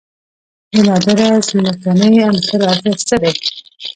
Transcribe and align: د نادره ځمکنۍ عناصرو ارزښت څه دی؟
د 0.71 0.73
نادره 0.87 1.27
ځمکنۍ 1.47 2.13
عناصرو 2.25 2.69
ارزښت 2.73 3.01
څه 3.09 3.15
دی؟ 3.21 3.33